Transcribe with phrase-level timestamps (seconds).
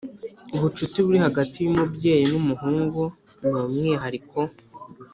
[0.55, 3.03] ubucuti buri hagati yumubyeyi numuhungu
[3.39, 4.39] ni umwihariko